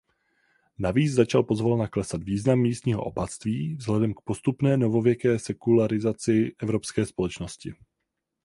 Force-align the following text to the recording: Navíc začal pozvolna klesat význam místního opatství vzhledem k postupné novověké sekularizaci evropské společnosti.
Navíc 0.79 1.13
začal 1.13 1.43
pozvolna 1.43 1.87
klesat 1.87 2.23
význam 2.23 2.59
místního 2.59 3.03
opatství 3.03 3.75
vzhledem 3.75 4.13
k 4.13 4.21
postupné 4.21 4.77
novověké 4.77 5.39
sekularizaci 5.39 6.55
evropské 6.63 7.05
společnosti. 7.05 7.73